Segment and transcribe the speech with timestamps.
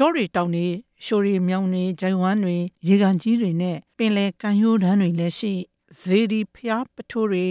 [0.00, 0.66] တောတွေတောင်တွေ
[1.04, 2.56] ရှိုရီမြောင်တွေဂျိုင်ဝမ်တွေ
[2.86, 5.52] ရေကန်ကြီးတွေနဲ့ပင်လယ်ကန်ရိုးတန်းတွေလည်းရှိ
[6.00, 7.46] ဇေဒီဖျားပထိုးတွေ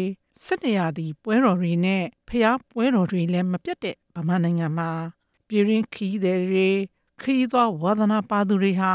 [0.45, 4.89] စစ်နေရသည့်ပွဲတော်တွေနဲ့ဖျားပွဲတော်တွေလည်းမပြတ်တဲ့ဗမာနိုင်ငံမှာ
[5.47, 6.67] ပြည်ရင်းခီးတဲ့တွေ
[7.21, 8.91] ခီးသောဝါသနာပါသူတွေဟာ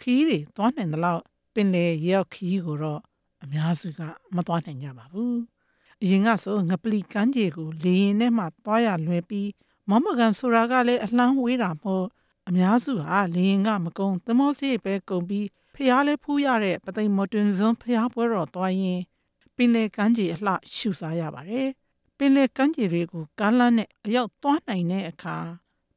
[0.00, 1.22] ခီးတွေသွားနိုင်သလောက်
[1.54, 3.00] ပင်လေရောက်ခီးကိုတော့
[3.42, 4.00] အများစုက
[4.34, 5.38] မသွားနိုင်ကြပါဘူး
[6.02, 9.50] အရင်ကဆိုငပလီကန်းကြီးကိုလေရင်ထဲမှာသွားရလွယ်ပြီး
[9.90, 12.06] မမကန်ဆိုတာကလည်းအလှမ်းဝေးတာမို့
[12.48, 19.00] အများစုဟာလေရင်ကမကုန်းသမောစီပဲကုန်ပြီးဖျားလဲဖူးရတဲ့ပသိမ်မတွင်စွန်းဖျားပွဲတော်သွားရင်
[19.56, 21.68] ပင်လေကန်းကြီးအလှရှုစားရပါတယ်
[22.18, 25.36] ပင်လေကန်းကြီးတွေကိုကမ်းလန်းနဲ့အရောက်သွားနိုင်တဲ့အခါ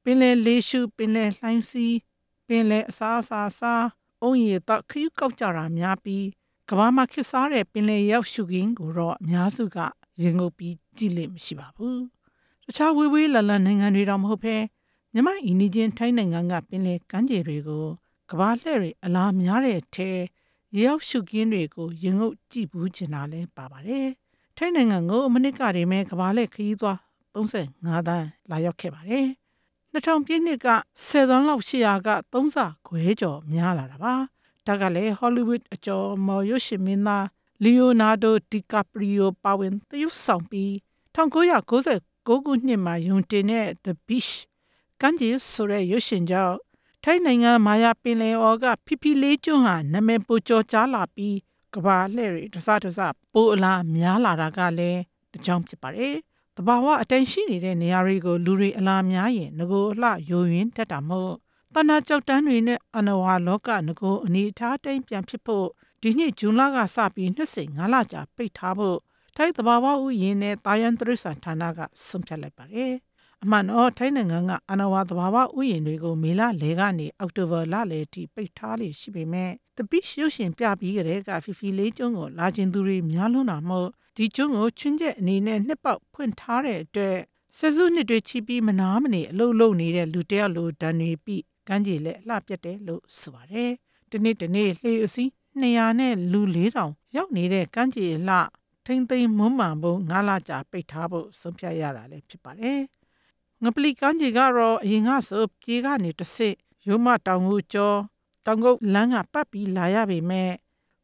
[0.04, 1.98] ပင်လေလေးရှုပင်လေလှိုင်းစီး
[2.48, 3.86] ပင်လေအစားအစာစား
[4.22, 6.26] အုံးရည်တော့ခယူကောက်ကြတာများပြီး
[6.70, 9.78] ကဘာမှာခစ်စားတဲ့ပင်လေရောက်ရှုခင်းကိုတော့အများစုက
[10.22, 12.02] ရင်ငုပ်ပြီးကြည့်လိမ့်မရှိပါဘူး
[12.66, 14.56] တခြားဝေးဝေးလလန်နိုင်ငံတွေတော့မဟုတ်ဘဲ
[15.14, 17.86] မြမအီနီချင်းထိုင်းနိုင်ငံကပင်လေကမ်းခြေတွေကို
[18.30, 20.10] ကဘာလှဲ့တွေအလားများတဲ့ထဲ
[20.84, 24.08] ရောက်ရှုခင်းတွေကိုရင်ငုပ်ကြည့်ဘူးချင်တာလဲပါပါတယ်
[24.58, 26.98] ထိုင်းနိုင်ငံကိုမနစ်ကတည်းကကဘာလှဲ့ခရီးသွား
[27.36, 29.28] 35တန်းလာရောက်ခဲ့ပါတယ်
[29.94, 30.70] 2000ပြည့်နှစ်က
[31.08, 34.14] 10သန်းလောက်ရှိရာက3ဆခွဲကျော်များလာတာပါ
[34.68, 37.26] ဒါကလည်း Hollywood အကျော်မော်ရွှေရှင်မင်းသား
[37.64, 40.72] Leonardo DiCaprio ပါဝင်သရုပ်ဆောင်ပြီး
[41.16, 44.34] 1996ခုနှစ်မှာယုံတင်တဲ့ The Beach
[45.02, 46.58] ကမ်းခြေဆိုတဲ့ရွှေရှင်ကြောင့်
[47.04, 51.38] ထိုင်းနိုင်ငံမာယာပင်လယ်အော်ကဖီဖီလေးကျွန်းဟာနာမည်ပိုကျော်ကြားလာပြီး
[51.74, 53.00] ကဘာလှည့်တွေတစတစ
[53.34, 55.02] ပိုအလားများလာတာကလည်း
[55.34, 56.16] တကြောင်ဖြစ်ပါတယ်။
[56.58, 61.34] တဘာဝအတိုင်းရှိနေတဲ့နေရာတွေကိုလူတွေအလားများရင်ငကိုအလှယိုယွင်းတတ်တာမို့
[61.74, 65.68] တဏှာကြောက်တန်းတွေနဲ့အနဝါလောကငကိုအနေထားတိုင်းပြန်ဖြစ်ဖို့
[66.02, 68.98] ဒီနှစ်ဇွန်လကစပြီးနှစ်စိ9လကြာပိတ်ထားဖို့
[69.36, 72.94] ထိုင်းတဘာဝဥယျာဉ်နဲ့တာယန်တရစ္ဆာန်ဌာနကဆုံးဖြတ်လိုက်ပါတယ်။
[73.44, 87.18] အမှန်တော့ထိုင်းနိုင်ငံကအနဝါတဘာဝဥယျာဉ်တွေကိုမေလလေကနေအောက်တိုဘာလလေထိပိတ်ထားလေရှိပေမဲ့တပိရှုရှင်ပြပြီးကြတဲ့ကဖီဖီလေးကျွန်းကိုလာခြင်းသူတွေများလွန်းတာမို့ဒီကျွန်းကိုချွင်းချက်အနေနဲ့နှစ်ပေါက်ဖွင့်ထားတဲ့အတွက်
[87.58, 93.72] ဆယ်စုနှစ်တွေချီပြီးမနာမနေအလုပ်လုပ်နေတဲ့လူတယောက်လိုဒဏ်တွေပြီးကမ်းခြေလက်အလှပြတ်တယ်လို့ဆိုပါတယ်။
[94.12, 95.30] ဒီနေ့ဒီနေ့လှေအစီး
[95.62, 98.38] 200နဲ့လူ4000ရောက်နေတဲ့ကမ်းခြေလှ
[98.86, 102.80] ထိမ့်သိမ်းမွမ်းမံဖို့9လကြာပိတ်ထားဖို့ဆုံးဖြတ်ရတာလည်းဖြစ်ပါတယ်။
[103.64, 106.56] ငပလီကန်းကြီးကတော့အရင်ကဆိုကြေးကနေတစ်စစ်
[106.88, 108.00] ရိုးမတောင်ကိုကျော်
[108.46, 110.52] တောင်ကုတ်လမ်းကပတ်ပြီးလာရပေမဲ့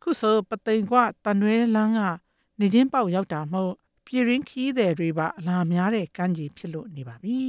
[0.01, 1.99] ခုဆိုပသိမ်ကွတန်ရွဲလမ်းက
[2.59, 3.71] နေချင်းပေါက်ရောက်တာမို့
[4.05, 7.39] ပြည်ရင်းခီးတဲ့တွေပါအလားများတဲ့ကန်းကြီးဖြစ်လို့နေပါပြီ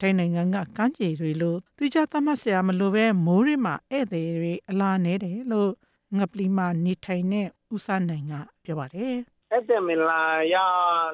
[0.00, 5.70] ထိုင်းနိုင်ငံကကန်းကြီးတွေလို့သူကြသတ်မှတ်ဆရာမလို့ပဲမိုးရီမှာဧည့်သည်တွေအလားနေတယ်လို့
[6.16, 8.34] ငပလီမှာနေထိုင်တဲ့ဦးစားနိုင်က
[8.64, 9.14] ပြောပါတယ်
[9.50, 10.22] အဲ့တမလာ
[10.54, 10.56] ရ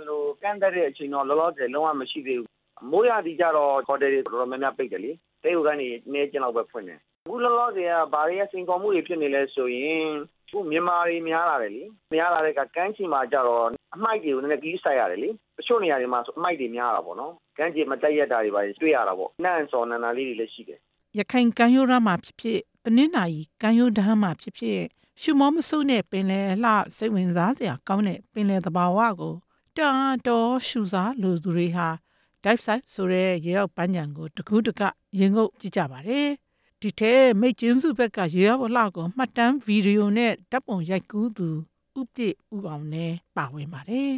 [0.07, 2.56] လို့ကန်တဲ့အချိန်တော့လောလောဆယ်လုံးဝမရှိသေးဘူး
[2.91, 5.11] မိုးရသည်ကြတော့ဟိုတယ်တွေတော်တော်များများပိတ်တယ်လေ။
[5.43, 10.05] တေယုကနေနေကျင်လောက်ပဲဖွင့်တယ်။အခုလောလောဆယ်ကဘာတွေကစိန်ခေါ်မှုတွေဖြစ်နေလဲဆိုရင်
[10.47, 11.83] အခုမြန်မာတွေများလာတယ်လေ။
[12.15, 15.29] များလာတဲ့ကကမ်းခြေမှာကြတော့အမိုက်တွေကိုနည်းနည်းကြီးဆိုင်ရတယ်လေ။
[15.59, 20.79] တချို့နေရာတွေမှာဆိုအမိုက်တွေများတာပေါ့နော်။ကမ်းခြေမတက်ရက်တာတွေပါတွေ့ရတာပေါ့။နှံ့စော်နန္နာလေးတွေလည်းရှိတယ်။
[21.19, 24.81] ရခိုင်ကမ်းရိုးတန်းမှာဖြစ်ဖြစ်တနင်္လာရီကမ်းရိုးတန်းမှာဖြစ်ဖြစ်
[25.23, 29.35] ရှုမောမဆုနဲ့ပင်လယ်လှစိတ်ဝင်စားစရာကောင်းတဲ့ပင်လယ်သဘာဝကို
[29.77, 29.91] တာ
[30.27, 31.89] တော်ရှုစားလူသူတွေဟာ
[32.47, 34.83] dive site ဆိုတဲ့ရေရောက်ပန်းညံကိုတကူးတက
[35.19, 36.29] ရင်ငုပ်ကြည့်ကြပါတယ်
[36.81, 41.49] ဒီထဲမိတ်ကျင်းစုဘက်ကရေရောက်လှကိုမှတ်တမ်းဗီဒီယိုနဲ့တပ်ပုံရိုက်ကူးသူ
[41.99, 44.13] ဥပြည့်ဥအောင်နဲ့ပါဝင်ပါတယ်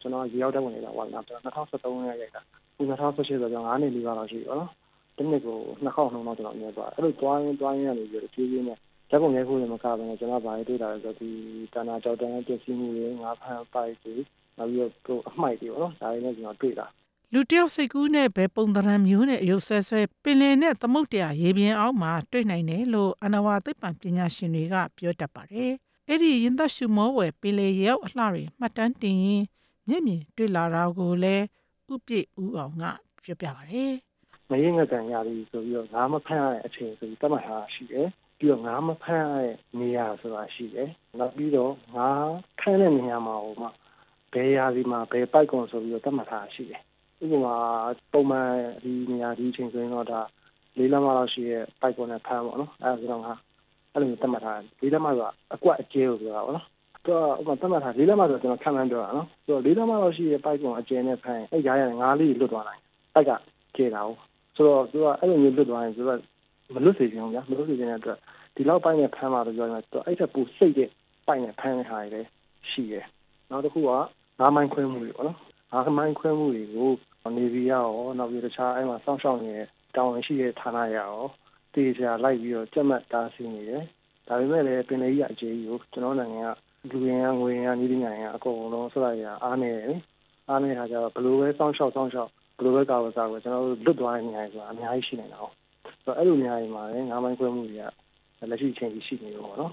[0.00, 2.42] ကျွန်တော်ရေရောက်တဲ့ဝင်နေတာဝါနာ2013ရက်ရိုက်တာ
[2.76, 4.70] ခု2018ဆိုတော့9နှစ်လေးပါတော့ရှိပါတော့
[5.16, 8.78] ဒီနှစ်ကိုနှစ်ခေါက်နှုံတော့ကျွန်တော်မြင်သွားအဲ့လိုတွားရင်းတွားရင်းရနေပြီးတော့ဖြည်းဖြည်းနဲ့
[9.10, 11.30] ဓာတ်ပုံရိုက်ဖို့လည်းမကဘဲနဲ့ကျွန်တော်ဗာရေးတွေ့တာဆိုဒီ
[11.74, 14.14] တဏ္ဍာကြောက်တန်းပြည့်စည်မှုတွေငါးဖန်ပိုက်တွေ
[14.56, 16.86] နောက်ပြီးတော့အမှိုက်တွေပေါ့နော်ဒါတွေနဲ့ကျွန်တော်တွေ့တာ
[17.34, 25.72] လူတယောက်စိတ်ကူးနဲ့ဘယ်ပုံသဏ္ဍာန်မျိုးနဲ့အယုတ်ဆဲဆဲပင်လယ်နဲ့သမုတ်တရားရေပြင်အောက်မှာတွေ့နိုင်တယ်လို့အနဝသိပ္ပံပညာရှင်တွေကပြောတတ်ပါတယ်။
[26.08, 29.42] အဲ့ဒီရင်သက်ရှုမောဝယ်ပင်လယ်ရောက်အလှတွေမှတ်တမ်းတင်ရင်
[29.88, 31.44] မျက်မြင်တွေ့လာတာကိုလည်း
[31.92, 32.84] ဥပြည့်ဥအောင်က
[33.24, 33.92] ပြောပြပါတယ်။
[34.50, 38.06] မရင်ငကန်ရပြီဆိုပြီးတော့ငါမဖမ်းရတဲ့အချိန်ဆိုပြီးတတ်မှတ်ထားရှိတယ်။
[38.38, 40.88] ပြီးတော့ငါမဖမ်းရတဲ့နေရာဆိုတာရှိတယ်။
[41.18, 42.08] နောက်ပြီးတော့ငါ
[42.60, 43.70] ဖမ်းတဲ့နေရာမှာဟိုမှာ
[44.32, 46.82] ဘယ်ရာဒီမှာဘယ်ပိုက်ကွန်ဆိုပြီးတော့တတ်မှတ်ထားရှိတယ်
[47.22, 47.56] ဥပမာ
[48.12, 48.50] ပုံမှန်
[48.82, 50.20] ဒီနေရာဒီအချိန်ဆိုရင်တော့ဒါ
[50.78, 53.32] လေးလမ်းမလောက်ရှိရဲ့ပိုက်ကွန်နဲ့ဖမ်းပေါ့နော်အဲဒါဆိုတော့ငါ
[53.92, 56.66] အဲ့လိုသတ်မှတ်ထားလေးလမ်းမဆိုတာအကွက်အကျဲကိုပြောတာပေါ့နော်
[57.06, 62.80] တော့ဥပမာသတ်မှတ်ထားလေးလမ်းမဆိုတော့ကျွန်တော်ခံမှန်းပြောတာနော်ဆိုတော့လေးလမ်းမလောက်ရှိရဲ့ပိုက်ကွန်အကျဲနဲ့ဖမ်းအဲ့ကြားရငါးလေးလွတ်သွားနိုင်
[63.14, 63.30] ပိုက်က
[63.76, 64.18] ကျဲတာဟုတ်
[64.56, 66.10] ဆိုတော့သူကအဲ့လိုမျိုးလွတ်သွားရင်သူက
[66.74, 68.18] မလွတ်စေချင်ဘူးဗျာမလွတ်စေချင်တဲ့အတွက်
[68.54, 70.90] ဒီလောက်ပိုင်းနဲ့ဖမ်းมาတော့ပြောရင်တော့အဲ့ချက်ပူစိတ်တဲ့
[71.26, 72.28] ပိုက်နဲ့ဖမ်းတဲ့ဟာတွေလည်း
[72.70, 73.06] ရှိတယ်
[73.50, 73.90] နောက်တစ်ခုက
[74.40, 75.38] ငါးမိုင်းခွဲမှုတွေပေါ့နော်
[75.72, 76.90] ငါးမိုင်းခွဲမှုတွေကို
[77.36, 77.86] နေဗီရော
[78.18, 81.14] နောက်ပြီးတခြားအဲ့မှာစောင့်ရှောက်နေတဲ့တောင်းဝင်ရှိတဲ့ဌာနရရော
[81.74, 83.84] တေချာလိုက်ပြီးတော့ကြက်မှတ်တားဆီးနေတယ်
[84.26, 86.46] ဒါပေမဲ့လည်းပင်လေကြီးအကျေကြီးကိုကျွန်တော်နိုင်ငံ
[86.90, 89.96] ကလူရင်းကငွေရင်းကညီးပညာရင်းကအကုန်လုံးစလိုက်ရအားနေတယ်
[90.48, 95.54] အားနေတာကြတော့ဘယ်လိုပဲစောင့်ရှောက်စောင့်ရှောက်ဘယ်လိုပဲကာဝစားကိုကျွန်တော်တို့လွတ်သွားတဲ့နေရာတွေဆိုတာအများကြီးရှိနေတာဟုတ်
[96.04, 99.72] ဆိုတော့အဲ့လိုနေရာတွေမှာလည်းငါးမိုင်းခွဲမှုတွေကလက်ရှိချိန်ကြီးရှိနေလို့ပေါ့နော်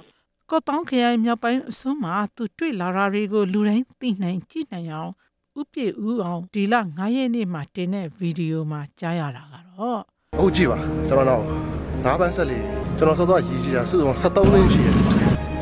[0.49, 5.11] ကော့တောင်းခရိုင်မြောက်ပိုင်းအစွန်းမှာသူတွေ့လာတာတွေကိုလူတိုင်းသိနိုင်ကြည့်နိုင်အောင်
[5.59, 10.01] ဥပြည့်ဦးအောင်ဒီလ9ရက်နေ့မှာတင်တဲ့ဗီဒီယိုမှာကြားရတာကတော့
[10.39, 10.77] ဟုတ်ကြည့်ပါ
[11.07, 11.43] ကျွန်တော်တော့
[12.05, 12.63] ငါးပန်းဆက်လေး
[12.97, 15.01] ကျွန်တော်စောစောရည်ကြည့်တာစုစုပေါင်း73လင်းရှိတယ်ဒါ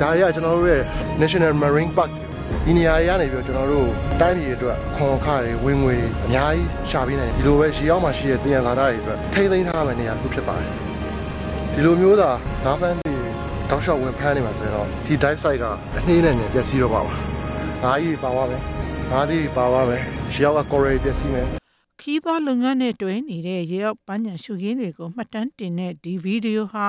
[0.02, 0.82] တွေကကျွန်တော်တို့ရဲ့
[1.22, 2.12] National Marine Park
[2.66, 3.88] ဒီနေရာတွေကနေပြီးတော့ကျွန်တော်တို့
[4.22, 10.72] တိုင်းပြည်အတွက်အခွန်အခတွေဝင်ငွေတွေအများကြီးရှာပေးနိုင်တယ်ဒီလိုပဲရေအောက်မှာရှိတဲ့တင်ရလာတာတွေအတွက်ထိမ့်သိမ်းထားမယ့်နေရာတစ်ခုဖြစ်ပါတယ်
[11.74, 12.30] ဒီလိုမျိုးသာ
[12.66, 13.14] ငါးပန်းတွေ
[13.70, 15.66] တောက်လျှောက်ဝင်ဖမ်းနေမှာဆိုတော့ဒီ dive site က
[15.98, 17.14] အနှေးနဲ့ငယ်ပျက်စီးတော့ပါပါ
[17.84, 18.75] ငါးကြီးပါသွားမယ်
[19.12, 20.02] ငါးသေးပါသွားမယ်
[20.34, 21.48] ရေအောက်က coral ပျက်စီးမယ်
[22.02, 26.88] ခီးသွွားလုပ်ငန်းနဲ့တွဲနေတဲ့ရေရောက်ပန်းညံရှုခင်းတွေကိုမှတ်တမ်းတင်တဲ့ဒီဗီဒီယိုဟာ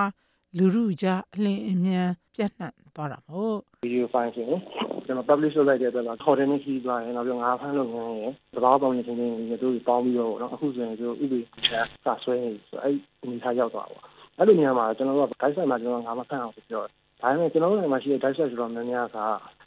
[0.56, 4.60] လူလူကြားအလင်းအမြန်ပြန့်နှံ့သွားတာမို့ဗီဒီယိုဖိုင်ဆိုရင်
[5.04, 11.80] ကျွန်တော် publish လုပ်လိုက်တဲ့အတွက်ခေါ်တယ်နဲ့ခီးသွားရင်နောက်ပြီးငါးဖမ်းလုပ်ငန်းရယ်သဘာဝပေါင်းနေချင်းချင်းတွေတို့ပေါင်းပြီးတော့နော်အခုဆိုရင်တို့ဥပဒေချာ
[12.16, 12.92] စဆွဲနေဆိုအဲ့
[13.22, 14.00] ဒီထားရောက်သွားပါ
[14.38, 16.90] အဲ့လိုနေရာမှာကျွန်တော်တို့က guide site မှာကျွန်တော်ငါးမဖမ်းအောင်ပြောတယ်
[17.20, 19.18] ဒါပေမဲ့ကျွန်တော်တို့မှာရှိတဲ့ guide site ဆိုတော့များများက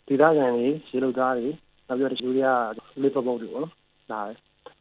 [0.07, 1.48] ဒေသခံတွေရေလုံသားတွေ
[1.89, 2.51] နောက်ပြီးတော့လူတွေက
[3.01, 3.74] liver boat တွေပေါ့နော်
[4.12, 4.21] ဒါ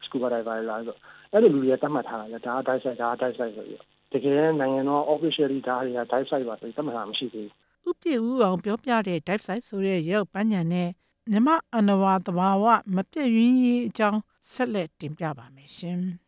[0.05, 0.95] scuba diver လာဆို
[1.31, 3.81] အဲ့လိုလူတွေကတတ်မှတ်ထားတာလေဒါက dive site ဒါက dive site ဆိုပြီး
[4.13, 7.49] တကယ်နိုင်ငံတော် officially ဒါတွေက dive site ပါဆိုပြီးတတ်မှတ်တာမရှိသေး
[7.83, 10.89] ဘူးဥပြည့်ဦးအောင်ပြောပြတဲ့ dive site ဆိုတဲ့ရေရောက်ပန်းညံနဲ့
[11.31, 12.65] မြမအနဝသဘာဝ
[12.95, 14.19] မပြည့်ရင်းရေးအကြောင်း
[14.53, 15.99] ဆက်လက်တင်ပြပါမယ်ရှင်